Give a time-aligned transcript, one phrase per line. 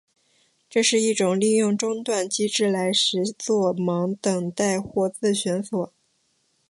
[0.67, 5.93] 这是一种利用中断机制来实作忙等待或自旋锁。